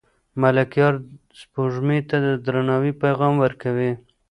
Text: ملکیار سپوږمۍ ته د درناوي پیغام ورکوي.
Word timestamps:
ملکیار 0.41 0.93
سپوږمۍ 1.39 1.99
ته 2.09 2.17
د 2.25 2.27
درناوي 2.45 2.93
پیغام 3.03 3.33
ورکوي. 3.43 3.91